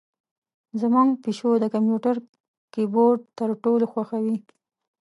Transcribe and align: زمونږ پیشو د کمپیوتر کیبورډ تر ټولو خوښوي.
زمونږ 0.81 1.09
پیشو 1.23 1.51
د 1.59 1.65
کمپیوتر 1.73 2.15
کیبورډ 2.73 3.21
تر 3.37 3.49
ټولو 3.63 3.85
خوښوي. 3.91 4.37